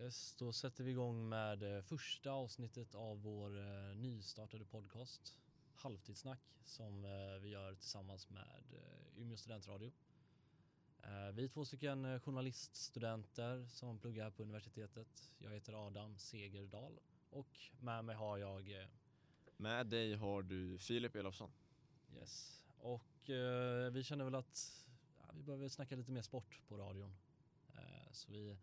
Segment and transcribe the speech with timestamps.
[0.00, 5.36] Yes, då sätter vi igång med eh, första avsnittet av vår eh, nystartade podcast
[5.74, 8.64] Halvtidssnack som eh, vi gör tillsammans med
[9.16, 9.92] Umeå studentradio.
[11.32, 15.32] Vi är två stycken journaliststudenter som pluggar på universitetet.
[15.38, 18.88] Jag heter Adam Segerdal och med mig har jag
[19.56, 21.50] Med dig har du Filip Elofsson.
[22.14, 23.30] Yes, och
[23.92, 24.86] vi känner väl att
[25.18, 27.16] ja, vi behöver snacka lite mer sport på radion.
[28.12, 28.56] Så vi,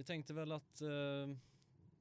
[0.00, 1.36] vi tänkte väl att eh,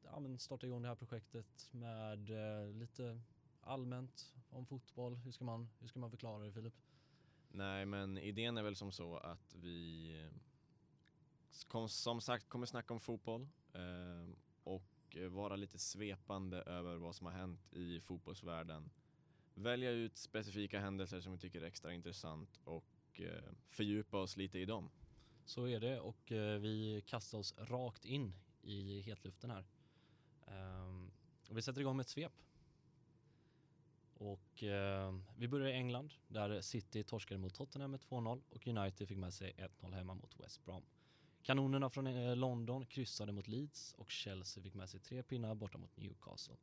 [0.03, 3.21] ja, men starta igång det här projektet med eh, lite
[3.61, 5.15] allmänt om fotboll.
[5.15, 6.73] Hur ska man, hur ska man förklara det Filip?
[7.49, 10.15] Nej, men idén är väl som så att vi
[11.67, 17.15] kom, som sagt kommer snacka om fotboll eh, och eh, vara lite svepande över vad
[17.15, 18.89] som har hänt i fotbollsvärlden.
[19.53, 24.59] Välja ut specifika händelser som vi tycker är extra intressant och eh, fördjupa oss lite
[24.59, 24.89] i dem.
[25.49, 29.65] Så är det och eh, vi kastar oss rakt in i hetluften här.
[30.47, 31.11] Ehm,
[31.49, 32.33] och vi sätter igång med ett svep.
[34.13, 39.07] Och eh, vi börjar i England där City torskade mot Tottenham med 2-0 och United
[39.07, 40.83] fick med sig 1-0 hemma mot West Brom.
[41.41, 45.77] Kanonerna från eh, London kryssade mot Leeds och Chelsea fick med sig tre pinnar borta
[45.77, 46.55] mot Newcastle.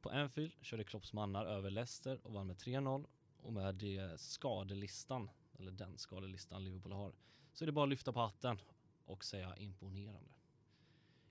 [0.00, 5.30] På Anfield körde Klopps mannar över Leicester och vann med 3-0 och med det skadelistan,
[5.58, 7.12] eller den skadelistan Liverpool har,
[7.58, 8.58] så är det bara att lyfta på hatten
[9.04, 10.30] och säga imponerande.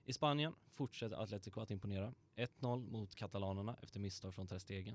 [0.04, 2.14] I Spanien fortsätter Atletico att imponera.
[2.36, 4.94] 1-0 mot katalanerna efter misstag från Ter eh,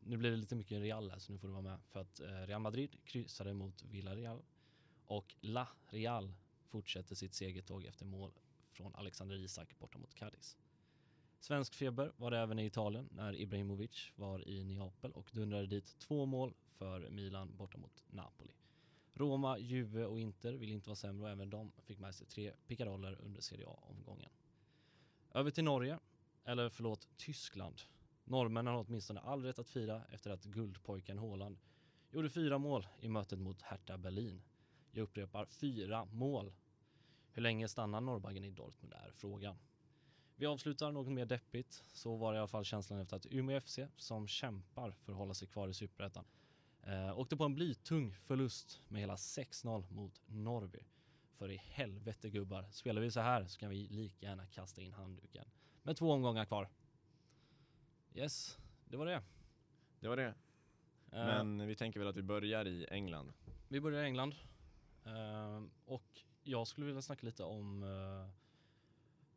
[0.00, 2.20] Nu blir det lite mycket Real här så nu får du vara med för att
[2.20, 4.42] eh, Real Madrid kryssade mot Villarreal
[5.06, 6.32] och La Real
[6.66, 8.32] fortsätter sitt segertåg efter mål
[8.70, 10.58] från Alexander Isak borta mot Cadiz.
[11.40, 15.98] Svensk feber var det även i Italien när Ibrahimovic var i Neapel och dundrade dit
[15.98, 18.52] två mål för Milan borta mot Napoli.
[19.18, 22.52] Roma, Juve och Inter vill inte vara sämre och även de fick med sig tre
[22.66, 24.30] pickaroller under Serie A-omgången.
[25.34, 25.98] Över till Norge,
[26.44, 27.80] eller förlåt Tyskland.
[28.24, 31.58] Norrmännen har åtminstone all rätt att fira efter att guldpojken Haaland
[32.10, 34.42] gjorde fyra mål i mötet mot Hertha Berlin.
[34.90, 36.52] Jag upprepar fyra mål.
[37.30, 39.58] Hur länge stannar norrbaggen i Dortmund är frågan.
[40.36, 41.82] Vi avslutar något mer deppigt.
[41.92, 45.18] Så var det i alla fall känslan efter att Umeå FC, som kämpar för att
[45.18, 46.24] hålla sig kvar i Superettan,
[46.88, 50.84] eh, åkte på en blytung förlust med hela 6-0 mot Norrby.
[51.32, 54.92] För i helvete gubbar, spelar vi så här så kan vi lika gärna kasta in
[54.92, 55.44] handduken.
[55.82, 56.68] Med två omgångar kvar.
[58.14, 59.22] Yes, det var det.
[60.00, 60.34] Det var det.
[61.12, 63.32] Eh, Men vi tänker väl att vi börjar i England.
[63.68, 64.34] Vi börjar i England.
[65.04, 68.30] Eh, och jag skulle vilja snacka lite om, eh,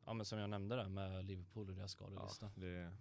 [0.05, 2.51] ja men som jag nämnde där med Liverpool och deras skadelista.
[2.55, 2.93] det...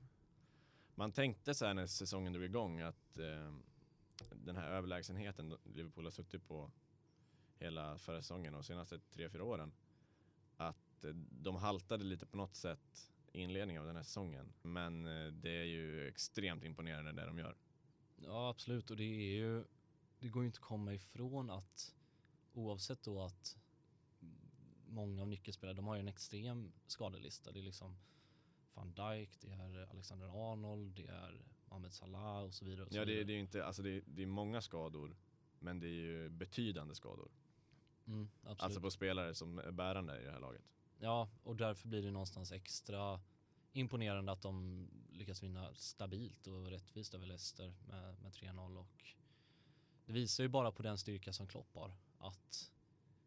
[0.94, 3.18] Man tänkte så här när säsongen drog igång att
[4.34, 6.70] den här överlägsenheten Liverpool har suttit på
[7.58, 9.72] hela förra säsongen och senaste tre fyra åren
[10.56, 14.52] att eh, de haltade lite på något sätt i inledningen av den här säsongen.
[14.62, 17.56] Men eh, det är ju extremt imponerande det de gör.
[18.16, 19.64] Ja absolut och det är ju,
[20.18, 21.94] det går ju inte att komma ifrån att
[22.52, 23.56] oavsett då att
[24.86, 27.52] många av nyckelspelarna de har ju en extrem skadelista.
[27.52, 27.98] Det är liksom
[28.74, 32.86] van Dijk, det är Alexander Arnold, det är Mohamed Salah och så vidare.
[32.86, 35.16] Och så Ja, det, det är inte, alltså det, det är många skador,
[35.58, 37.30] men det är ju betydande skador.
[38.06, 38.28] Mm.
[38.44, 40.62] Alltså på spelare som är bärande i det här laget.
[40.98, 43.20] Ja, och därför blir det någonstans extra
[43.72, 49.04] imponerande att de lyckas vinna stabilt och rättvist över Leicester med, med 3-0 och
[50.06, 52.72] det visar ju bara på den styrka som Klopp har att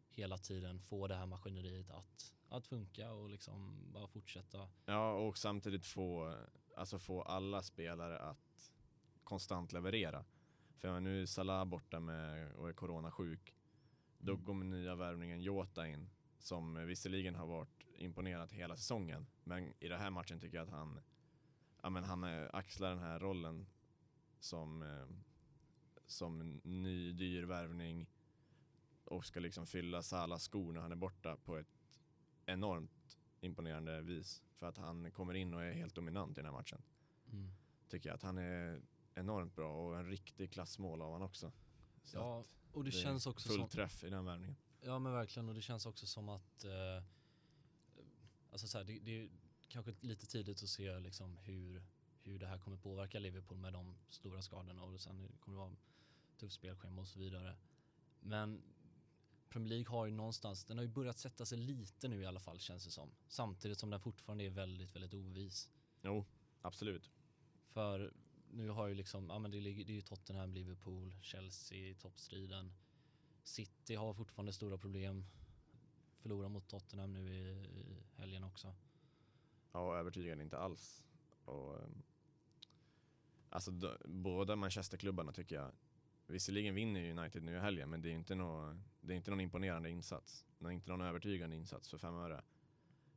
[0.08, 4.68] hela tiden få det här maskineriet att, att funka och liksom bara fortsätta.
[4.84, 6.36] Ja, och samtidigt få,
[6.76, 8.72] alltså få alla spelare att
[9.24, 10.24] konstant leverera.
[10.76, 13.54] För jag nu är Salah borta med, och är coronasjuk.
[14.18, 14.44] Då Mm.
[14.44, 19.26] kommer nya värvningen Jota in, som visserligen har varit imponerad hela säsongen.
[19.44, 21.00] Men i den här matchen tycker jag att han,
[21.82, 23.66] ja, men han eh, axlar den här rollen
[24.40, 25.06] som, eh,
[26.06, 28.06] som ny dyr värvning
[29.04, 32.00] och ska liksom fylla Salahs skor när han är borta på ett
[32.46, 33.03] enormt
[33.44, 34.42] imponerande vis.
[34.58, 36.82] För att han kommer in och är helt dominant i den här matchen.
[37.32, 37.50] Mm.
[37.88, 38.82] Tycker jag att han är
[39.14, 41.52] enormt bra och en riktig klassmål av han också.
[42.02, 44.56] Så Ja, och det, är känns också full som, träff i den värvningen.
[44.80, 47.04] Ja men verkligen och det känns också som att eh,
[48.54, 49.28] Alltså så här, det, det är
[49.68, 51.82] kanske lite tidigt att se liksom hur,
[52.22, 55.76] hur det här kommer påverka Liverpool med de stora skadorna och sen kommer det vara
[56.36, 57.56] tufft spelschema och så vidare.
[58.20, 58.62] Men
[59.54, 62.40] Premier League har ju någonstans, den har ju börjat sätta sig lite nu i alla
[62.40, 63.10] fall känns det som.
[63.28, 65.70] Samtidigt som den fortfarande är väldigt, väldigt ovis.
[66.02, 66.24] Jo,
[66.62, 67.10] absolut.
[67.68, 68.12] För
[68.50, 71.94] nu har ju liksom, ja men det, ligger, det är ju Tottenham, Liverpool, Chelsea i
[71.94, 72.72] toppstriden.
[73.42, 75.26] City har fortfarande stora problem.
[76.18, 77.40] förlora mot Tottenham nu i,
[77.80, 78.74] i helgen också.
[79.72, 81.04] Ja, övertygande inte alls.
[81.44, 82.02] Och, ehm,
[83.50, 85.72] alltså d- båda Manchesterklubbarna tycker jag,
[86.26, 89.30] visserligen vinner ju United nu i helgen men det är inte, nå, det är inte
[89.30, 90.44] någon imponerande insats.
[90.58, 92.42] Det är inte någon övertygande insats för fem öre.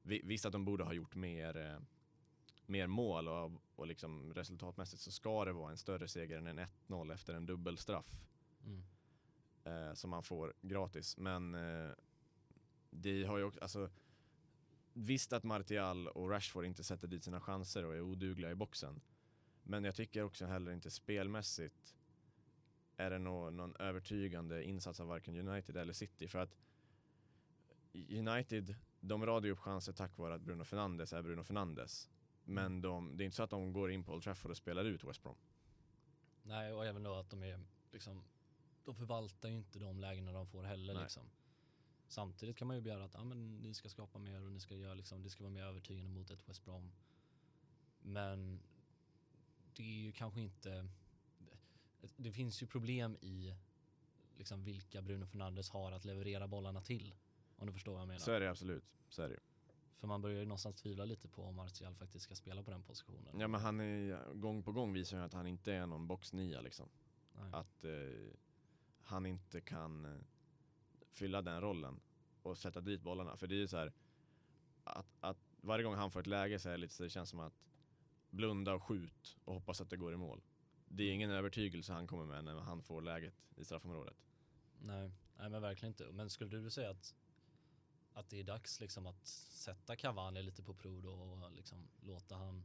[0.01, 1.79] Vi, visst att de borde ha gjort mer, eh,
[2.65, 6.59] mer mål och, och liksom resultatmässigt så ska det vara en större seger än en
[6.87, 8.21] 1-0 efter en dubbelstraff
[8.65, 8.83] Mm.
[9.63, 11.17] eh, som man får gratis.
[11.17, 11.91] Men eh,
[12.89, 13.89] det har ju också, alltså
[14.93, 19.01] visst att Martial och Rashford inte sätter dit sina chanser och är odugliga i boxen.
[19.63, 21.95] Men jag tycker också heller inte spelmässigt
[22.97, 26.27] är det nå, någon övertygande insats av varken United eller City.
[26.27, 26.55] För att
[27.93, 32.09] United, de radar ju upp chanser tack vare att Bruno Fernandes är Bruno Fernandes.
[32.43, 34.85] Men de, det är inte så att de går in på Old Trafford och spelar
[34.85, 35.35] ut West Brom.
[36.43, 37.59] Nej, och även då att de är
[37.91, 38.23] liksom,
[38.83, 41.03] de förvaltar ju inte de lägena de får heller Nej.
[41.03, 41.23] liksom.
[42.07, 44.75] Samtidigt kan man ju begära att ah, men ni ska skapa mer och ni ska
[44.75, 46.91] göra liksom, det ska vara mer övertygande mot ett West Brom.
[48.01, 48.59] Men
[49.73, 50.87] det är ju kanske inte,
[52.17, 53.55] det, finns ju problem i
[54.37, 57.15] liksom vilka Bruno Fernandes har att leverera bollarna till.
[57.55, 58.19] Om du förstår vad jag menar.
[58.19, 58.83] Så är det absolut.
[59.09, 59.39] Så är det.
[59.97, 62.83] För man börjar ju någonstans tvivla lite på om Martial faktiskt ska spela på den
[62.83, 63.39] positionen.
[63.39, 66.61] Ja men han är gång på gång visar ju att han inte är någon boxnia
[66.61, 66.89] liksom.
[67.33, 67.49] Nej.
[67.53, 67.91] Att eh,
[69.01, 70.21] han inte kan eh,
[71.11, 71.99] fylla den rollen
[72.41, 73.37] och sätta dit bollarna.
[73.37, 73.93] För det är ju så här
[74.83, 77.29] att, att varje gång han får ett läge så är det lite så det känns
[77.29, 77.53] som att
[78.29, 80.41] blunda och skjut och hoppas att det går i mål.
[80.87, 84.17] Det är ingen övertygelse han kommer med när han får läget i straffområdet.
[84.79, 86.11] Nej, nej men verkligen inte.
[86.11, 87.15] Men skulle du säga att,
[88.13, 92.35] att det är dags liksom att sätta Cavani lite på prov då och liksom låta
[92.35, 92.63] han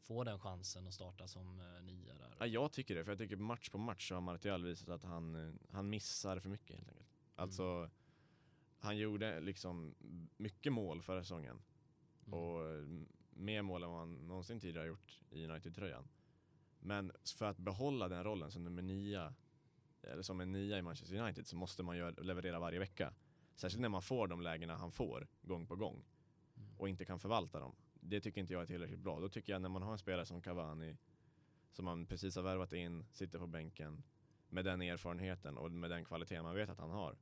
[0.00, 2.36] få den chansen att starta som eh, nia där?
[2.38, 5.02] Ja, jag tycker det, för jag tycker match på match så har Martial visat att
[5.02, 7.08] han, eh, han missar för mycket helt enkelt.
[7.34, 7.90] Alltså,
[8.78, 9.94] han gjorde liksom
[10.36, 11.62] mycket mål förra säsongen.
[12.26, 12.38] Mm.
[12.38, 16.08] och mm, mer mål än vad han någonsin tidigare har gjort i United-tröjan.
[16.80, 19.34] Men för att behålla den rollen som nummer nio,
[20.02, 23.14] eller som en nia i Manchester United så måste man ju leverera varje vecka.
[23.54, 26.04] Särskilt när man får de lägena han får gång på gång
[26.56, 26.68] Mm.
[26.78, 27.76] och inte kan förvalta dem.
[28.00, 29.20] Det tycker inte jag är tillräckligt bra.
[29.20, 30.96] Då tycker jag när man har en spelare som Cavani
[31.72, 34.02] som man precis har värvat in, sitter på bänken
[34.48, 37.16] med den erfarenheten och med den kvaliteten man vet att han har.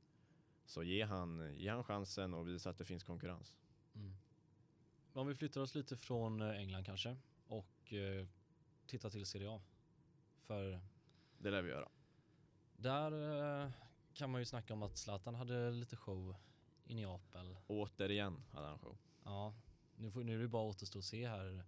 [0.65, 3.57] Så ge han, ge han chansen och visa att det finns konkurrens.
[3.95, 4.13] Mm.
[5.13, 7.17] Om vi flyttar oss lite från eh, England kanske
[7.47, 8.27] och eh,
[8.87, 9.61] tittar till Serie A.
[10.41, 10.79] För
[11.37, 11.89] Det lär vi göra.
[12.77, 13.11] där
[13.63, 13.71] eh,
[14.13, 16.35] kan man ju snacka om att Zlatan hade lite show
[16.85, 17.57] i Neapel.
[17.67, 18.97] Återigen hade han show.
[19.23, 19.53] Ja,
[19.95, 21.63] nu, får, nu är det bara återstå att se här.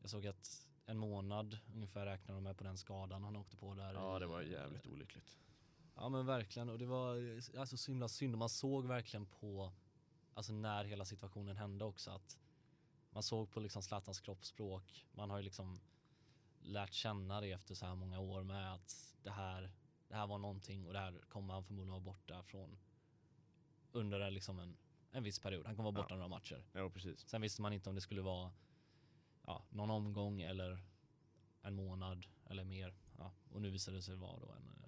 [0.00, 3.74] Jag såg att en månad ungefär räknar de med på den skadan han åkte på
[3.74, 3.94] där.
[3.94, 5.38] Ja, det var jävligt olyckligt.
[5.94, 7.16] Ja men verkligen och det var
[7.58, 9.72] alltså så himla synd man såg verkligen på
[10.34, 12.38] alltså när hela situationen hände också att
[13.10, 15.06] man såg på liksom Zlatans kroppsspråk.
[15.12, 15.80] Man har ju liksom
[16.60, 19.70] lärt känna det efter så här många år med att det här,
[20.08, 22.78] det här var någonting och det här kommer han förmodligen vara borta från
[23.92, 24.76] under en, liksom en,
[25.10, 25.66] en viss period.
[25.66, 26.02] Han kommer vara Ja.
[26.02, 26.64] borta några matcher.
[26.72, 27.28] Ja, precis.
[27.28, 28.52] Sen visste man inte om det skulle vara
[29.46, 30.78] ja, någon omgång eller
[31.62, 32.94] en månad eller mer.
[33.18, 34.84] Ja, och nu visade det sig vara då en,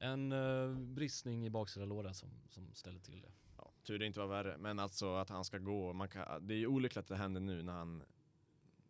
[0.00, 3.32] en uh, bristning i baksida låda som, som ställde till det.
[3.56, 4.58] Ja, tur det inte var värre.
[4.58, 5.92] Men alltså att han ska gå.
[5.92, 8.02] Man kan, det är ju olyckligt att det händer nu när han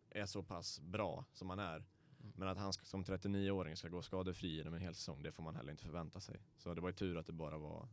[0.09, 1.75] är så pass bra som han är.
[1.75, 2.33] Mm.
[2.35, 5.43] Men att han ska, som 39-åring ska gå skadefri genom en hel säsong, det får
[5.43, 6.39] man heller inte förvänta sig.
[6.57, 7.87] Så det var ju tur att det bara var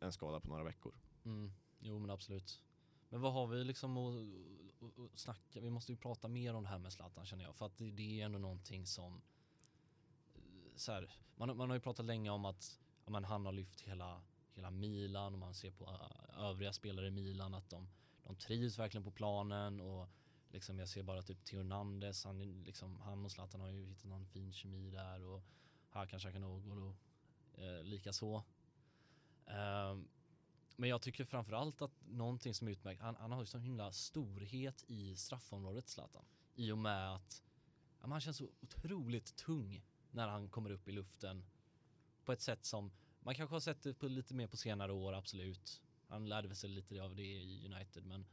[0.00, 0.94] en skada på några veckor.
[1.24, 2.62] Mm, jo men absolut.
[3.08, 5.60] Men vad har vi liksom att, snacka?
[5.60, 7.56] Vi måste ju prata mer om det här med Zlatan känner jag.
[7.56, 9.22] För att det, det är ändå någonting som
[10.34, 10.40] eh,
[10.76, 14.22] så här, man, man har ju pratat länge om att men han har lyft hela,
[14.54, 17.88] hela Milan och man ser på äh, övriga spelare i Milan att de,
[18.22, 20.08] de trivs verkligen på planen och
[20.50, 24.04] liksom jag ser bara typ Theo Nandes, han, liksom, han och Zlatan har ju hittat
[24.04, 25.42] någon fin kemi där och
[25.88, 26.92] Hakan Chakanoglu
[27.54, 28.44] eh, lika så.
[29.46, 30.08] Ehm,
[30.76, 33.92] men jag tycker framförallt att någonting som är utmärkt, han, han har ju sån himla
[33.92, 36.24] storhet i straffområdet Zlatan.
[36.54, 37.42] I och med att
[38.00, 41.44] ja, han känns så otroligt tung när han kommer upp i luften.
[42.24, 42.90] På ett sätt som,
[43.20, 45.82] man kanske har sett det på lite mer på senare år, absolut.
[46.08, 48.26] Han lärde sig lite av det i United, men,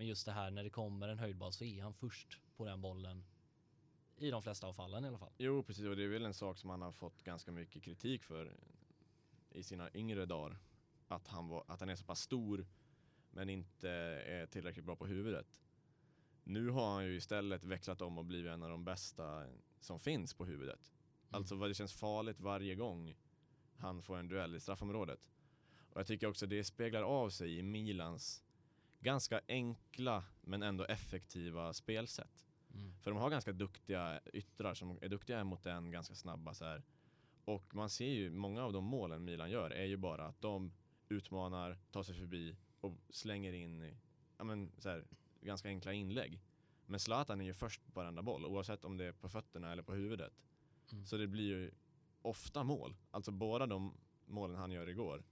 [0.00, 2.80] men just det här när det kommer en höjdboll så är han först på den
[2.80, 3.24] bollen.
[4.16, 5.32] I de flesta av fallen i alla fall.
[5.38, 5.86] Jo, precis.
[5.86, 8.56] Och det är väl en sak som han har fått ganska mycket kritik för
[9.50, 10.58] i sina yngre dagar.
[11.08, 12.66] Att han, var, att han är så pass stor
[13.30, 15.60] men inte är tillräckligt bra på huvudet.
[16.44, 19.46] Nu har han ju istället växlat om och blivit en av de bästa
[19.80, 20.92] som finns på huvudet.
[20.92, 21.34] Mm.
[21.38, 23.16] Alltså vad det känns farligt varje gång
[23.76, 25.30] han får en duell i straffområdet.
[25.92, 28.44] Och jag tycker också det speglar av sig i Milans
[29.00, 32.44] ganska enkla men ändå effektiva spelsätt.
[32.74, 32.98] Mm.
[33.00, 36.82] För de har ganska duktiga yttrar som är duktiga mot en ganska snabba så här.
[37.44, 40.72] Och man ser ju många av de målen Milan gör är ju bara att de
[41.08, 43.98] utmanar, tar sig förbi och slänger in
[44.36, 45.04] ja men så här,
[45.40, 46.40] ganska enkla inlägg.
[46.86, 49.82] Men Zlatan är ju först på varenda boll oavsett om det är på fötterna eller
[49.82, 50.32] på huvudet.
[50.92, 51.06] Mm.
[51.06, 51.70] Så det blir ju
[52.22, 52.96] ofta mål.
[53.10, 53.94] Alltså båda de
[54.26, 55.24] målen han gör igår.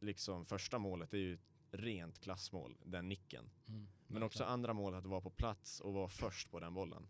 [0.00, 1.38] Liksom första målet är ju
[1.70, 3.50] rent klassmål, den nicken.
[3.68, 3.88] Mm.
[4.06, 7.08] Men också andra målet att vara på plats och vara först på den bollen.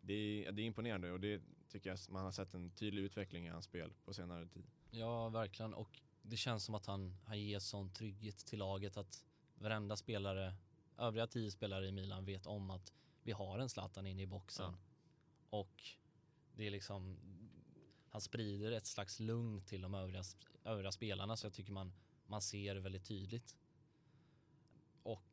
[0.00, 3.46] Det är, det är imponerande och det tycker jag man har sett en tydlig utveckling
[3.46, 4.66] i hans spel på senare tid.
[4.90, 5.74] Ja, verkligen.
[5.74, 9.24] Och det känns som att han, han ger sån trygghet till laget att
[9.54, 10.54] varenda spelare,
[10.98, 14.76] övriga tio spelare i Milan vet om att vi har en Zlatan inne i boxen.
[15.50, 15.82] Och
[16.56, 17.18] det är liksom,
[18.08, 20.22] han sprider ett slags lugn till de övriga,
[20.64, 21.92] övriga spelarna så jag tycker man,
[22.26, 23.56] man ser det väldigt tydligt.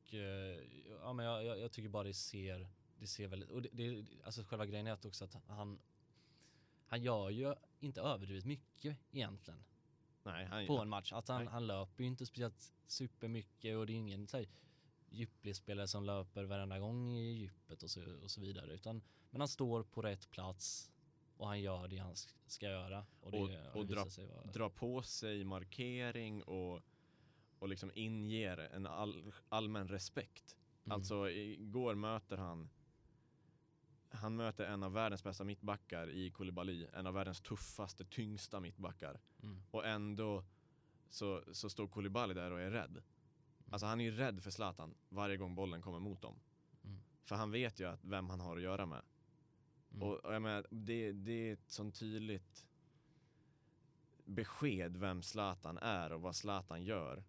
[0.07, 0.59] Och eh,
[1.01, 2.67] ja, men jag, jag, jag tycker bara det ser,
[2.99, 5.79] det ser väldigt, och det, det, alltså själva grejen är att också att han,
[6.87, 9.63] han gör ju inte överdrivet mycket egentligen
[10.23, 11.13] Nej, han, på en match.
[11.13, 11.51] Att han, Nej.
[11.53, 14.47] han löper ju inte speciellt supermycket och det är ingen så här,
[15.09, 18.73] djupledsspelare som löper varenda gång i djupet och så, och så vidare.
[18.73, 20.91] Utan, men han står på rätt plats
[21.37, 23.05] och han gör det han sk- ska göra.
[23.19, 24.51] Och det Och- och dra- vara...
[24.51, 26.81] drar på sig markering och,
[27.59, 30.55] och liksom inger en all, allmän respekt.
[30.85, 30.95] Mm.
[30.95, 32.69] Alltså igår möter han
[34.09, 39.19] han möter en av världens bästa mittbackar i Koulibaly, en av världens tuffaste, tyngsta mittbackar.
[39.43, 39.63] Mm.
[39.71, 40.43] Och ändå
[41.09, 43.03] så, så står Koulibaly där och är rädd.
[43.69, 46.39] Alltså han är ju rädd för Zlatan varje gång bollen kommer mot dem.
[46.83, 46.99] Mm.
[47.23, 49.01] För han vet ju att vem han har att göra med.
[49.91, 50.03] Mm.
[50.03, 52.65] Och, och jag menar, det, det är ett sånt tydligt
[54.25, 57.23] besked vem Zlatan är och vad Zlatan gör.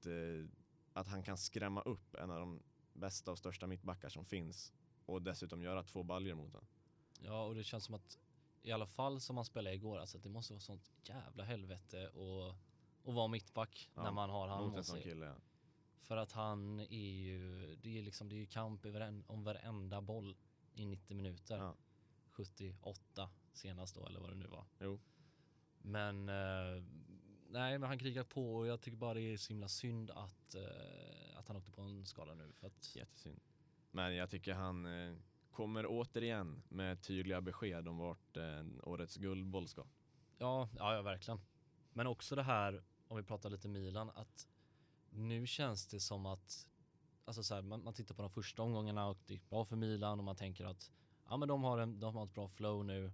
[0.00, 0.48] Att, eh,
[0.92, 4.72] att han kan skrämma upp en av de bästa och största mittbackar som finns
[5.06, 6.66] och dessutom göra två baljor mot honom.
[7.20, 8.18] Ja, och det känns som att
[8.62, 12.08] i alla fall som han spelade igår, alltså att det måste vara sånt jävla helvete
[12.08, 12.54] och
[13.02, 15.02] och vara mittback Ja, när man har han mot en mot sån sig.
[15.02, 15.26] kille.
[15.26, 15.34] Ja.
[16.00, 18.86] För att han är ju, det är liksom, det är ju kamp
[19.26, 20.36] om varenda boll
[20.74, 21.58] i 90 minuter.
[21.58, 21.76] Ja.
[22.26, 24.64] 78 senast då, eller vad det nu var.
[24.78, 25.00] Jo.
[25.78, 26.82] Men eh,
[27.50, 30.54] nej, men han krigar på och jag tycker bara det är så himla synd att,
[30.54, 32.52] eh, att han åkte på en skada nu.
[32.52, 33.40] För att, Jättesynd.
[33.90, 35.16] Men jag tycker han eh,
[35.50, 39.86] kommer återigen med tydliga besked om vart eh, årets guldboll ska.
[40.38, 41.40] ja, ja, ja, verkligen.
[41.92, 44.48] Men också det här, om vi pratar lite Milan, att
[45.10, 46.66] nu känns det som att
[47.24, 49.76] Alltså så här, man, man tittar på de första omgångarna och det gick bra för
[49.76, 50.90] Milan och man tänker att
[51.28, 53.12] ja men de har, en, de har ett bra flow nu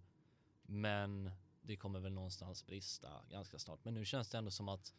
[0.62, 1.30] men
[1.66, 3.84] det kommer väl någonstans brista ganska snart.
[3.84, 4.94] Men nu känns det ändå som att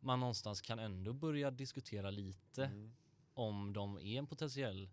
[0.00, 2.92] man någonstans kan ändå börja diskutera lite Mm.
[3.34, 4.90] om de är en potentiell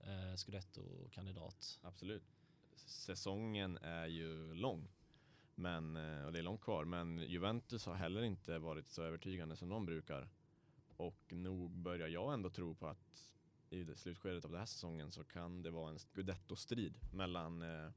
[0.00, 1.78] eh, Scudetto-kandidat.
[1.82, 2.22] Absolut.
[2.76, 4.88] Säsongen är ju lång.
[5.54, 6.84] Men, eh, och det är långt kvar.
[6.84, 10.28] Men Juventus har heller inte varit så övertygande som de brukar.
[10.96, 13.34] Och nog börjar jag ändå tro på att
[13.70, 17.90] i det slutskedet av den här säsongen så kan det vara en Scudetto-strid mellan eh,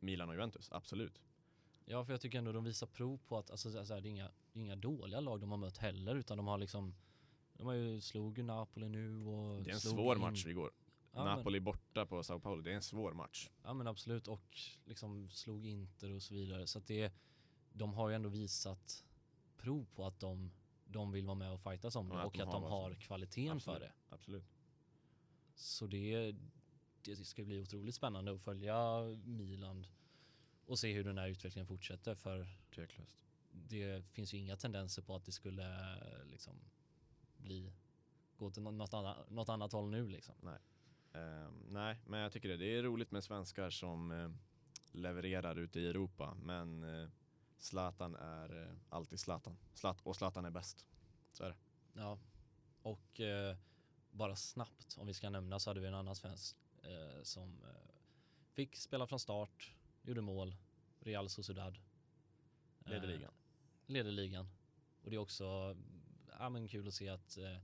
[0.00, 0.72] Milan och Juventus.
[0.72, 1.20] Absolut.
[1.88, 4.10] Ja, för jag tycker ändå de visar prov på att alltså, så här, det, är
[4.10, 6.94] inga, det är inga dåliga lag de har mött heller, utan de har liksom
[7.52, 10.70] de har ju slog ju Napoli nu och Det är en svår in- match igår.
[11.12, 12.62] Ja, men- Napoli borta på Sao Paulo.
[12.62, 13.50] Det är en svår match.
[13.62, 16.66] Ja men absolut och liksom slog Inter och så vidare.
[16.66, 17.12] Så att det,
[17.72, 19.04] de har ju ändå visat
[19.56, 20.50] prov på att de,
[20.84, 22.70] de vill vara med och fightas om det Ja, att och de att har de
[22.70, 23.92] har som- kvaliteten för det.
[24.10, 24.44] Absolut.
[25.54, 26.34] Så det,
[27.04, 29.86] det ska bli otroligt spännande att följa Milan
[30.66, 33.16] och se hur den här utvecklingen fortsätter för Tveklöst.
[33.50, 35.66] det finns ju inga tendenser på att det skulle
[36.24, 36.60] liksom
[37.36, 37.72] bli
[38.36, 40.34] gå till nå- något annat, något annat håll nu liksom.
[41.12, 42.56] Eh, nej, men jag tycker det.
[42.56, 44.30] Det är roligt med svenskar som eh,
[44.92, 46.34] levererar ute i Europa.
[46.42, 47.08] Men eh,
[47.58, 49.56] Zlatan är eh, alltid Zlatan.
[49.74, 50.86] Zlat och Zlatan är bäst.
[51.32, 51.56] Så är det.
[51.92, 52.18] Ja,
[52.82, 53.20] och
[54.10, 56.56] bara snabbt om vi ska nämna så hade vi en annan svensk
[57.22, 57.62] som
[58.52, 59.75] fick spela från start,
[60.06, 60.56] gjorde mål,
[61.00, 61.78] Real Sociedad.
[62.84, 63.32] Leder ligan.
[63.86, 64.48] Leder ligan.
[65.02, 65.76] Och det är också
[66.38, 67.56] ja, men kul att se att eh,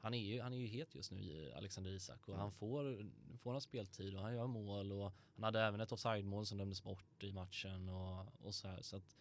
[0.00, 2.40] han, är ju, han är ju het just nu i Alexander Isak och Mm.
[2.40, 6.46] han får, får han speltid och han gör mål och han hade även ett offside-mål
[6.46, 8.82] som dömdes bort i matchen och, och så här.
[8.82, 9.16] Så att,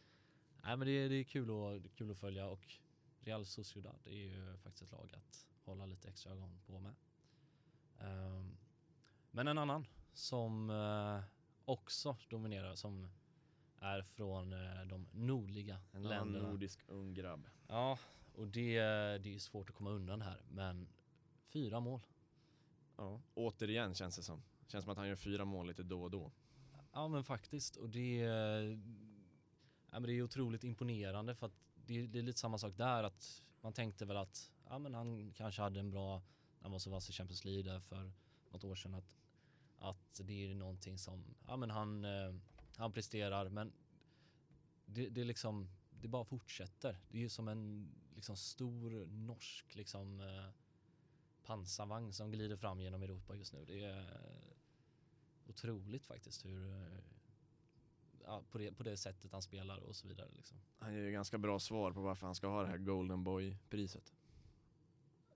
[0.63, 2.73] nej, men det, är- det är kul är kul att följa och
[3.19, 6.95] Real Sociedad är ju faktiskt ett lag att hålla lite extra ögon på med.
[7.99, 8.57] Ehm,
[9.31, 11.23] men en annan som eh,
[11.69, 13.09] också dominerar som
[13.79, 16.47] är från eh, de nordliga En länderna.
[16.47, 17.47] nordisk ung grabb.
[17.67, 17.99] Ja,
[18.33, 18.79] och det,
[19.17, 20.87] det är svårt att komma undan här, men
[21.47, 22.01] fyra mål.
[22.97, 23.21] Ja.
[23.33, 24.43] Återigen känns det som.
[24.67, 26.31] Känns som att han gör fyra mål lite då och då.
[26.93, 28.15] Ja men faktiskt och det,
[29.91, 33.03] ja, men det är otroligt imponerande för att det, det är lite samma sak där
[33.03, 36.15] att man tänkte väl att ja, men han kanske hade en bra,
[36.59, 38.11] när han var så vass i Champions League där för
[38.49, 39.17] något år sedan att,
[39.79, 42.35] att det är någonting som, ja men han, eh,
[42.75, 43.73] han presterar men
[44.85, 46.97] det, det är liksom, det bara fortsätter.
[47.09, 50.49] Det är ju som en liksom stor norsk liksom eh,
[51.43, 53.65] pansarvagn som glider fram genom Europa just nu.
[53.65, 54.05] Det är
[55.47, 56.99] otroligt faktiskt hur eh,
[58.23, 60.57] ja, på, det, på det sättet han spelar och så vidare liksom.
[60.77, 64.13] Han ger ju ganska bra svar på varför han ska ha det här Golden Boy-priset.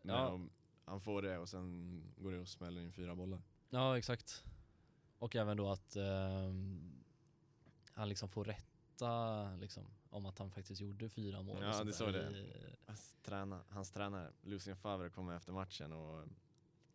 [0.01, 0.41] Ja.
[0.85, 3.41] han får det och sen går det och smäller in fyra bollar.
[3.73, 4.43] Ja exakt.
[5.19, 7.03] Och även då att ehm,
[7.93, 11.63] han liksom får rätta liksom om att han faktiskt gjorde fyra mål.
[11.63, 12.31] Ja, det såg det.
[12.31, 16.25] i- Hans, träna, hans tränare, Lucien Favre, kommer efter matchen och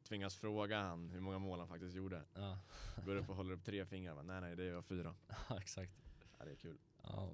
[0.03, 2.25] tvingas fråga han hur många mål han faktiskt gjorde.
[2.35, 2.59] Ja,
[3.05, 4.15] Går upp och håller upp tre fingrar.
[4.15, 5.15] bara, Nej, nej, det var fyra.
[5.49, 5.93] ja, exakt.
[6.39, 6.79] Ja, det är kul.
[7.03, 7.31] Ja.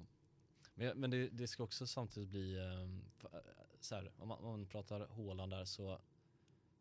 [0.75, 3.05] Men, men det, det ska också samtidigt bli, um,
[3.81, 6.01] så här, om, man, om man pratar Haaland där så,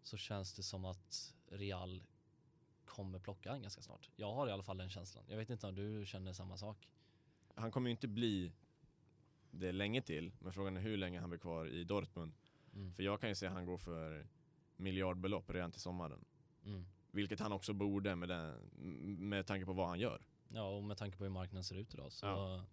[0.04, 2.04] så känns det som att Real
[2.86, 4.10] kommer plocka han ganska snart.
[4.16, 5.24] Jag har i alla fall den känslan.
[5.28, 6.90] Jag vet inte om du känner samma sak.
[7.56, 8.52] Han kommer ju inte bli
[9.52, 12.34] det länge till, men frågan är hur länge han blir kvar i Dortmund.
[12.74, 12.94] Mm.
[12.94, 14.28] För jag kan ju se att han går för
[14.76, 16.26] miljardbelopp redan till sommaren.
[16.66, 16.86] Mm.
[17.12, 18.56] Vilket han också borde med, den,
[19.30, 20.26] med tanke på vad han gör.
[20.48, 22.64] Ja, och med tanke på hur marknaden ser ut idag så Ja.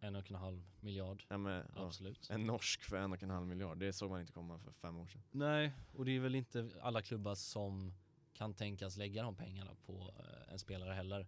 [0.00, 2.30] en och en halv miljard, Ja, men, ja, absolut.
[2.30, 4.96] en norsk för en och en halv miljard, det såg man inte komma för fem
[4.96, 5.22] år sedan.
[5.30, 7.94] Nej, och det är väl inte alla klubbar som
[8.38, 11.26] kan tänkas lägga de pengarna på eh, en spelare heller.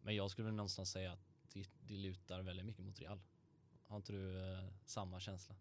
[0.00, 1.20] Men jag skulle väl någonstans säga att
[1.52, 3.20] det, det lutar väldigt mycket mot Real.
[3.86, 5.54] Har inte du eh, samma känsla?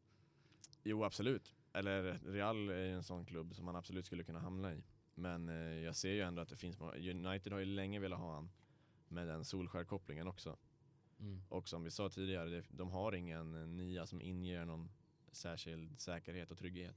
[0.84, 1.54] Jo, absolut.
[1.74, 4.84] Eller Real är ju en sån klubb som man absolut skulle kunna hamna i.
[5.16, 8.34] Men eh, jag ser ju ändå att det finns, United har ju länge velat ha
[8.34, 8.50] han
[9.08, 10.58] med den Solskär-kopplingen också.
[11.20, 11.42] Mm.
[11.50, 14.90] Och som vi sa tidigare, de har ingen nia som inger någon
[15.32, 16.96] särskild säkerhet och trygghet.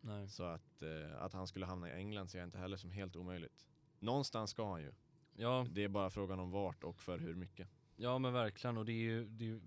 [0.00, 0.28] Nej.
[0.28, 3.16] Så att, eh, att han skulle hamna i England ser jag inte heller som helt
[3.16, 3.66] omöjligt.
[3.98, 4.92] Någonstans ska han ju.
[5.36, 7.68] Ja, Det är bara frågan om vart och för hur mycket.
[7.96, 8.76] ja, men verkligen.
[8.76, 9.60] Och det är ju, det är ju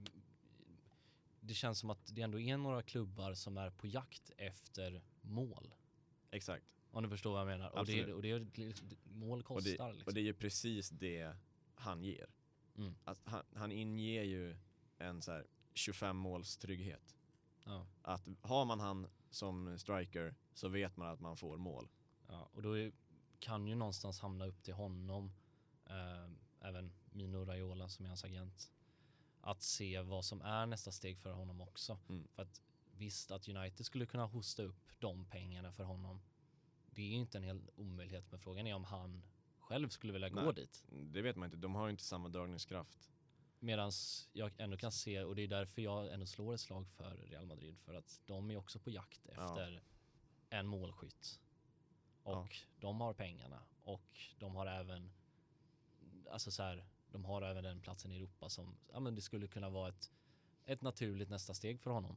[1.39, 5.73] det känns som att det ändå är några klubbar som är på jakt efter mål.
[6.31, 6.65] Exakt.
[6.91, 7.69] Om du förstår vad jag menar.
[7.69, 8.15] Och det, Absolut.
[8.15, 10.05] och det, är- mål Och kostar det, liksom.
[10.09, 11.35] och det är ju precis det
[11.75, 12.29] han ger.
[12.77, 12.95] Mm.
[13.03, 14.55] Att han, han inger ju
[14.97, 17.15] en så här 25 måls trygghet.
[17.65, 17.87] Ja.
[18.01, 21.89] Att har man han som striker så vet man att man får mål.
[22.27, 22.91] Ja, och då är,
[23.39, 25.31] kan ju någonstans hamna upp till honom,
[25.85, 26.29] eh,
[26.67, 28.71] även Mino Raiola som är hans agent,
[29.41, 31.99] att se vad som är nästa steg för honom också.
[32.09, 32.27] Mm.
[32.27, 32.61] För att
[32.97, 36.21] visst att United skulle kunna hosta upp de pengarna för honom,
[36.85, 39.25] det är ju inte en hel omöjlighet, men frågan är om han
[39.59, 40.53] själv skulle vilja gå Nej.
[40.53, 40.83] dit.
[40.89, 43.09] Det vet man inte, de har ju inte samma dragningskraft.
[43.63, 43.91] Medan
[44.33, 47.45] jag ändå kan se, och det är därför jag ändå slår ett slag för Real
[47.45, 49.31] Madrid, för att de är också på jakt Ja.
[49.31, 49.83] efter
[50.49, 51.39] en målskytt.
[52.23, 52.47] Och Ja.
[52.79, 55.11] de har pengarna och de har även,
[56.31, 59.47] alltså så här, de har även den platsen i Europa som, ja men det skulle
[59.47, 60.11] kunna vara ett,
[60.65, 62.15] ett naturligt nästa steg för honom.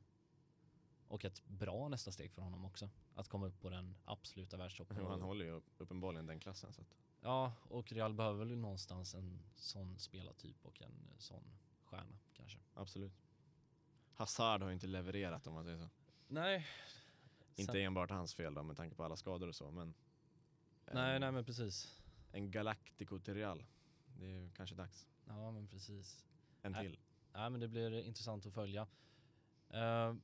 [1.09, 2.91] Och ett bra nästa steg för honom också.
[3.15, 5.01] Att komma upp på den absoluta världstoppen.
[5.01, 6.73] Och han håller ju uppenbarligen den klassen.
[6.73, 11.45] Så att, Ja, och Real behöver väl någonstans en sån spelartyp och en sån
[11.85, 12.59] stjärna kanske.
[12.75, 13.13] absolut.
[14.15, 15.89] Hazard har ju inte levererat om man säger så.
[16.29, 16.67] Nej.
[17.57, 19.95] Inte enbart hans fel då med tanke på alla skador och så men
[20.93, 22.01] Nej, en, nej men precis.
[22.33, 23.65] en Galactico till Real.
[24.19, 25.07] Det är kanske dags.
[25.27, 26.25] Ja, men precis.
[26.63, 26.87] En Nej.
[26.87, 26.99] till.
[27.33, 28.87] Nej, men det blir intressant att följa.
[29.69, 30.15] Eh,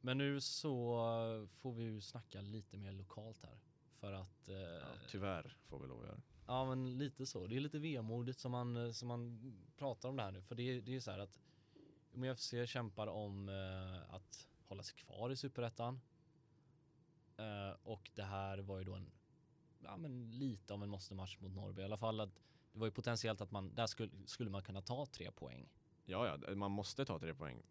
[0.00, 3.60] men nu så får vi ju snacka lite mer lokalt här.
[4.00, 6.20] För att, eh, Ja, tyvärr får vi lov att göra.
[6.50, 7.46] Ja men lite så.
[7.46, 10.42] Det är lite vemodigt som man, eh, som man pratar om det här nu.
[10.42, 11.38] För det, är- det är så här att
[12.12, 16.00] Umeå FC kämpar om eh, att hålla sig kvar i Superettan.
[17.36, 19.10] Eh, och det här var ju då en,
[19.80, 21.82] ja men lite av en måste-match mot Norrby.
[21.82, 22.34] I alla fall att
[22.72, 25.68] det var ju potentiellt att man, där skulle, skulle man kunna ta tre poäng.
[26.04, 27.62] Ja, ja, man måste ta tre poäng.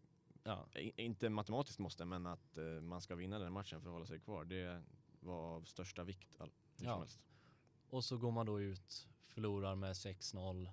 [0.42, 3.92] Ja, I, inte matematiskt måste, men att eh, man ska vinna den matchen för att
[3.94, 4.44] hålla sig kvar.
[4.44, 4.82] Det
[5.20, 6.36] var av största vikt.
[6.40, 6.92] All, hur Ja.
[6.92, 7.20] som helst.
[7.90, 10.70] Och så går man då ut, förlorar med 6-0.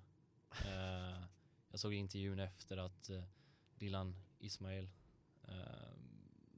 [0.52, 1.24] Eh,
[1.70, 3.24] jag såg intervjun efter att eh,
[3.76, 4.90] Dylan Ismail,
[5.44, 5.54] eh,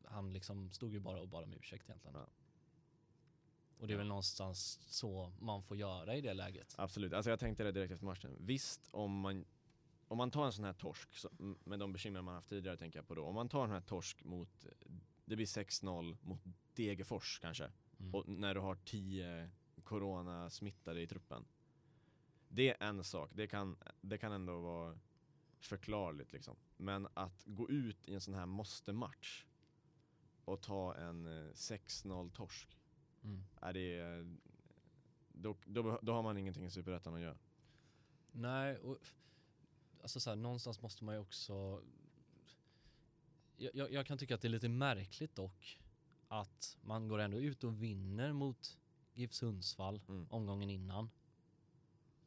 [0.04, 2.16] han liksom stod ju bara och bad om ursäkt egentligen.
[2.16, 2.28] Ja.
[3.78, 6.76] Och det är väl någonstans så man får göra i det läget.
[6.78, 7.14] Absolut.
[7.14, 8.36] Alltså jag tänkte det direkt efter matchen.
[8.40, 9.46] Visst, om man
[10.08, 11.30] om man tar en sån här torsk, så,
[11.64, 13.26] med de bekymmer man haft tidigare tänker jag på då.
[13.26, 14.66] Om man tar en här torsk mot,
[15.26, 16.42] det blir 6-0 mot
[16.74, 17.72] Degerfors kanske.
[18.00, 18.16] Mm.
[18.16, 19.50] Och när du har 10
[19.90, 21.46] coronasmittade i truppen.
[22.48, 25.00] Det är en sak, det kan, det kan ändå vara
[25.60, 26.56] förklarligt liksom.
[26.78, 29.46] Men att gå ut i en sån här måste-match
[30.46, 32.76] och ta en eh, 6-0 torsk,
[33.24, 33.44] Mm.
[33.62, 34.26] är det,
[35.28, 37.38] då, då, då har man ingenting i Superettan att göra.
[38.32, 38.98] Nej, och
[40.02, 41.84] alltså så här, någonstans måste man ju också
[43.58, 45.80] jag, jag, jag kan tycka att det är lite märkligt dock
[46.28, 48.78] att man går ändå ut och vinner mot
[49.20, 50.28] GIF Sundsvall Mm.
[50.30, 51.10] omgången innan.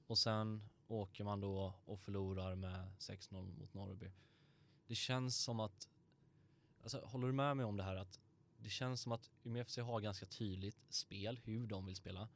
[0.07, 4.11] Och sen åker man då och förlorar med 6-0 mot Norrby.
[4.87, 5.89] Det känns som att,
[6.83, 8.21] alltså håller du med mig om det här att
[8.59, 12.29] det känns som att Umeå FC har ganska tydligt spel hur de vill spela.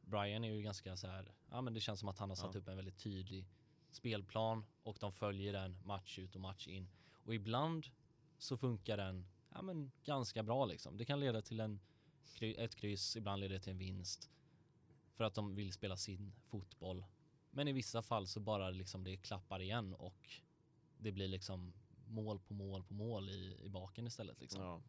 [0.00, 2.54] Brian är ju ganska så här, ja men det känns som att han har satt
[2.54, 2.60] Ja.
[2.60, 3.46] upp en väldigt tydlig
[3.90, 6.88] spelplan och de följer den match ut och match in.
[7.24, 7.86] Och ibland
[8.38, 10.96] så funkar den ja, men ganska bra liksom.
[10.96, 11.80] Det kan leda till en,
[12.40, 14.30] ett kryss, ibland leder det till en vinst.
[15.14, 17.04] För att de vill spela sin fotboll.
[17.50, 20.28] Men i vissa fall så bara liksom det klappar igen och
[20.98, 21.72] det blir liksom
[22.06, 24.62] mål på mål på mål i, i baken istället liksom.
[24.62, 24.82] Ja,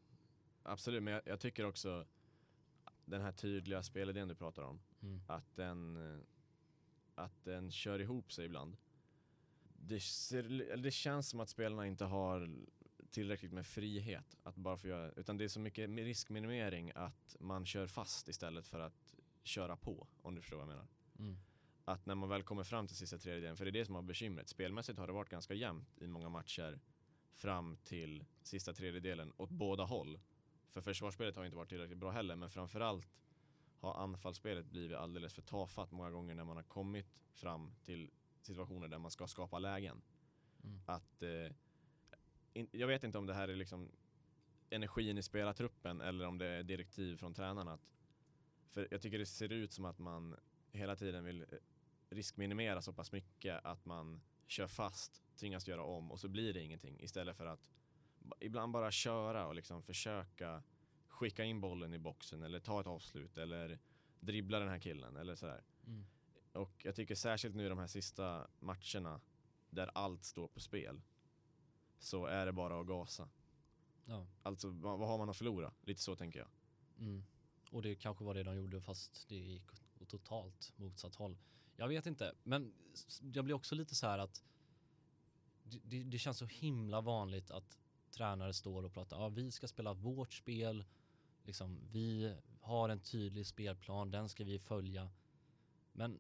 [0.64, 2.06] absolut, men jag, jag tycker också
[3.06, 5.22] den här tydliga spelidén du pratar om, Mm.
[5.28, 5.98] att den,
[7.16, 8.78] att den kör ihop sig ibland.
[9.64, 10.44] Det, ser,
[10.78, 12.56] det känns som att spelarna inte har
[13.16, 17.66] tillräckligt med frihet att bara få göra, utan det är så mycket riskminimering att man
[17.66, 20.88] kör fast istället för att köra på, om du förstår vad jag menar.
[21.20, 21.38] Mm.
[21.86, 24.02] Att när man väl kommer fram till sista tredjedelen, för det är det som har
[24.02, 26.80] bekymret, spelmässigt har det varit ganska jämnt i många matcher
[27.34, 30.20] fram till sista tredjedelen åt båda håll.
[30.70, 33.08] För försvarsspelet har inte varit tillräckligt bra heller, men framförallt
[33.80, 38.88] har anfallsspelet blivit alldeles för tafatt många gånger när man har kommit fram till situationer
[38.88, 40.02] där man ska skapa lägen.
[40.64, 40.80] Mm.
[40.86, 41.56] Att, eh,
[42.56, 43.92] in, jag vet inte om det här är liksom
[44.70, 47.74] energin i spelartruppen eller om det är direktiv från tränarna.
[47.74, 47.90] Att,
[48.70, 50.36] för jag tycker det ser ut som att man
[50.72, 51.48] hela tiden vill eh,
[52.10, 56.62] riskminimera så pass mycket att man kör fast, tvingas göra om och så blir det
[56.62, 57.70] ingenting istället för att
[58.40, 60.64] ibland bara köra och liksom försöka
[61.08, 63.80] skicka in bollen i boxen eller ta ett avslut eller
[64.20, 65.64] dribbla den här killen eller sådär.
[65.88, 66.06] Mm.
[66.54, 69.22] Och jag tycker särskilt nu de här sista matcherna
[69.70, 71.02] där allt står på spel
[72.06, 73.30] så är det bara att gasa.
[74.06, 74.28] Ja.
[74.44, 75.74] Alltså vad, har man att förlora?
[75.82, 76.48] Lite så tänker jag.
[77.00, 77.24] Mm.
[77.72, 81.38] Och det kanske var det de gjorde fast det gick åt totalt motsatt håll.
[81.76, 82.74] Jag vet inte, men
[83.34, 84.44] jag blir också lite så här att
[85.64, 87.78] det, det, det känns så himla vanligt att
[88.12, 90.86] tränare står och pratar, ja vi ska spela vårt spel,
[91.44, 95.10] liksom vi har en tydlig spelplan, den ska vi följa.
[95.92, 96.20] Men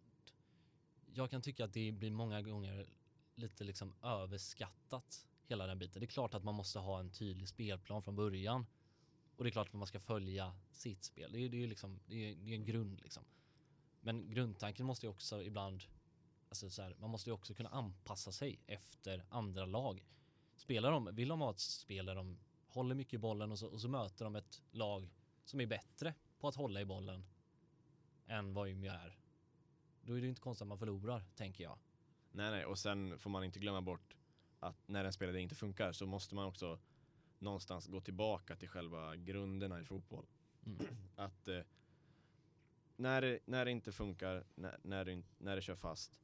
[1.13, 2.89] jag kan tycka att det blir många gånger
[3.35, 5.99] lite liksom överskattat hela den biten.
[5.99, 8.65] Det är klart att man måste ha en tydlig spelplan från början.
[9.35, 11.31] Och det är klart att man ska följa sitt spel.
[11.31, 13.23] Det är, det är, liksom, det är, det är en grund liksom.
[14.01, 15.83] Men grundtanken måste ju också ibland,
[16.49, 20.05] alltså så här, man måste ju också kunna anpassa sig efter andra lag.
[20.57, 23.67] Spelar de, vill de ha ett spel där de håller mycket i bollen och så,
[23.67, 25.09] och så möter de ett lag
[25.45, 27.25] som är bättre på att hålla i bollen
[28.27, 29.17] än vad Umeå är.
[30.01, 31.77] Då är det ju inte konstigt att man förlorar, tänker jag.
[32.31, 34.14] Nej, nej, och sen får man inte glömma bort
[34.65, 36.79] att när en spelare inte funkar så måste man också
[37.39, 40.25] någonstans gå tillbaka till själva grunderna i fotboll.
[40.65, 40.87] Mm.
[41.15, 41.61] Att eh,
[42.95, 46.21] när, när det inte funkar, när, när, det, när det kör fast,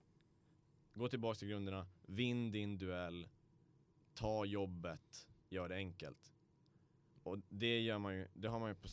[0.93, 3.27] gå tillbaka till grunderna, vinn din duell,
[4.13, 6.33] ta jobbet, gör det enkelt.
[7.23, 8.87] Och det gör man ju, det har man ju på,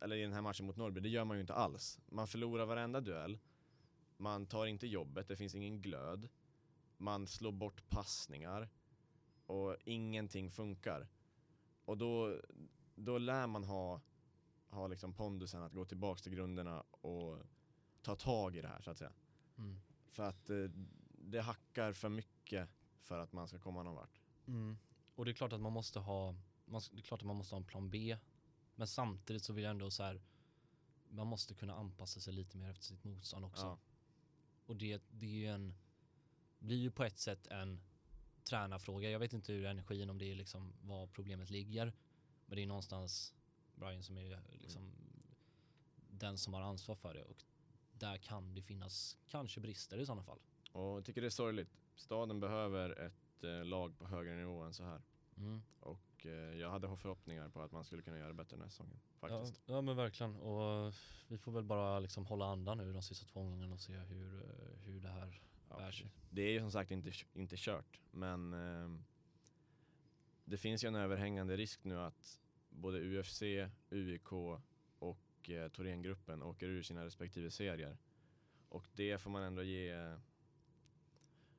[0.00, 1.98] eller i den här matchen mot Norrby, det gör man ju inte alls.
[2.06, 3.38] Man förlorar varenda duell,
[4.16, 6.28] man tar inte jobbet, det finns ingen glöd,
[6.96, 8.68] man slår bort passningar
[9.48, 11.08] och ingenting funkar.
[11.84, 12.40] Och då,
[12.94, 14.00] då lär man ha,
[14.68, 17.38] ha liksom pondusen att gå tillbaka till grunderna och
[18.02, 19.12] ta tag i det här så att säga.
[19.58, 19.80] Mm.
[20.06, 20.64] För att eh,
[21.12, 24.20] det hackar för mycket för att man ska komma någon vart.
[24.46, 24.78] Mm.
[25.14, 26.34] Och det är klart att man måste ha,
[26.64, 28.18] man, det är klart att man måste ha en plan B.
[28.74, 30.20] Men samtidigt så vill jag ändå så här,
[31.08, 33.66] man måste kunna anpassa sig lite mer efter sitt motstånd också.
[33.66, 33.78] Ja.
[34.66, 35.74] Och det, det är ju en,
[36.58, 37.80] blir ju på ett sätt en
[38.48, 39.10] tränarfråga.
[39.10, 41.92] Jag vet inte hur energin, om det är liksom var problemet ligger.
[42.46, 43.34] Men det är någonstans
[43.74, 44.92] Brian som är liksom
[46.10, 47.24] den som har ansvar för det.
[47.24, 47.44] Och
[47.92, 50.38] där kan det finnas kanske brister i sådana fall.
[50.72, 51.76] Och jag tycker det är sorgligt.
[51.94, 55.02] Staden behöver ett eh, lag på högre nivå än så här.
[55.36, 55.62] Mm.
[55.80, 59.00] Och eh, jag hade förhoppningar på att man skulle kunna göra bättre den här säsongen.
[59.20, 59.62] Ja, Faktiskt.
[59.66, 60.94] ja men verkligen och
[61.28, 64.42] vi får väl bara liksom hålla andan nu de sista två omgångarna och se hur,
[64.42, 66.00] eh, hur det här Ja, bär precis.
[66.00, 66.10] sig.
[66.30, 69.04] Det är ju som sagt inte, inte kört, men ehm,
[70.44, 73.42] det finns ju en överhängande risk nu att både UFC,
[73.90, 74.32] UIK
[74.98, 77.98] och eh, Thorengruppen åker ur sina respektive serier.
[78.68, 80.18] Och det får man ändå ge eh,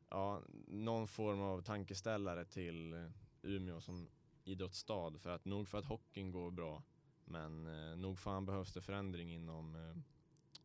[0.10, 3.10] ja, någon form av tankeställare till eh,
[3.42, 4.10] Umeå som
[4.44, 5.18] idrottsstad.
[5.20, 6.84] För att nog för att hockeyn går bra,
[7.26, 9.96] men eh, nog fan behövs det förändring inom eh,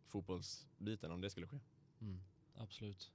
[0.05, 1.61] fotbollsbiten om det skulle ske.
[2.01, 2.21] Mm,
[2.55, 3.13] absolut.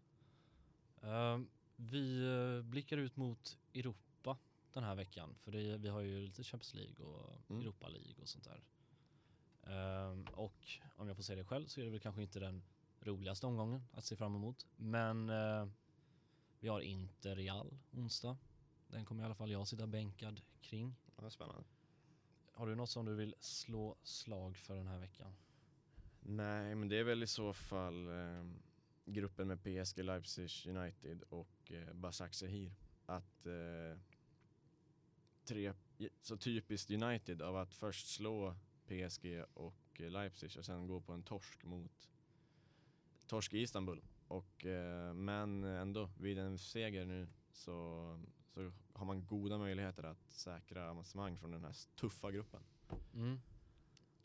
[1.02, 4.38] Ehm, vi eh, blickar ut mot Europa
[4.74, 5.36] den här veckan.
[5.40, 7.62] För det, vi har ju lite Champions League och Mm.
[7.62, 8.64] Europa League och sånt där.
[9.64, 12.64] Ehm, och om jag får säga det själv så är det väl kanske inte den
[13.00, 14.68] roligaste omgången att se fram emot.
[14.76, 15.68] Men eh,
[16.60, 18.38] vi har inte Real onsdag.
[18.88, 20.96] Den kommer i alla fall jag sitta bänkad kring.
[21.16, 21.64] Ja, det är spännande.
[22.54, 25.36] Har du något som du vill slå slag för den här veckan?
[26.20, 28.44] Nej, men det är väl i så fall eh,
[29.13, 32.74] gruppen med PSG, Leipzig, United och eh, Basak Sehir.
[33.06, 34.00] Att eh,
[35.45, 35.74] tre,
[36.22, 38.56] så typiskt United av att först slå
[38.88, 42.10] PSG och eh, Leipzig och sen gå på en torsk mot
[43.28, 44.02] torsk i Istanbul.
[44.28, 48.19] Och, eh, men ändå, vid en seger nu så,
[48.54, 52.63] så har man goda möjligheter att säkra avancemang från den här tuffa gruppen.
[53.13, 53.39] Mm.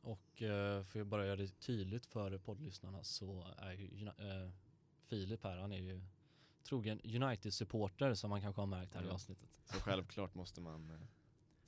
[0.01, 4.51] Och eh, för att bara göra det tydligt för poddlyssnarna så är ju eh,
[5.05, 6.03] Filip här, han är ju
[6.63, 9.13] trogen United-supporter som man kanske har märkt här i Ja.
[9.13, 9.61] avsnittet.
[9.65, 10.97] Så självklart måste man eh,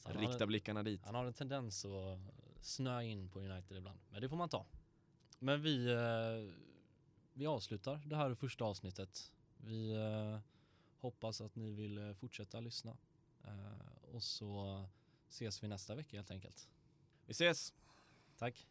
[0.03, 1.05] har rikta en, blickarna dit.
[1.05, 2.19] han har en tendens att
[2.61, 4.67] snöa in på United ibland, men det får man ta.
[5.39, 6.55] Men vi, eh,
[7.33, 9.33] vi avslutar det här första avsnittet.
[9.57, 10.39] Vi eh,
[11.01, 12.97] hoppas att ni vill eh, fortsätta lyssna
[13.45, 14.85] eh, och så
[15.29, 16.69] ses vi nästa vecka helt enkelt.
[17.27, 17.75] Vi ses!
[18.37, 18.67] Tack!